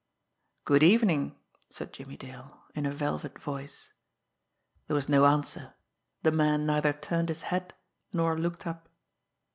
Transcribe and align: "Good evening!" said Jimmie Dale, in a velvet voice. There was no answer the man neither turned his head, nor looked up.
"Good 0.65 0.81
evening!" 0.81 1.37
said 1.69 1.93
Jimmie 1.93 2.17
Dale, 2.17 2.63
in 2.73 2.87
a 2.87 2.91
velvet 2.91 3.37
voice. 3.37 3.93
There 4.87 4.95
was 4.95 5.07
no 5.07 5.27
answer 5.27 5.75
the 6.23 6.31
man 6.31 6.65
neither 6.65 6.91
turned 6.91 7.29
his 7.29 7.43
head, 7.53 7.75
nor 8.11 8.35
looked 8.35 8.65
up. 8.65 8.89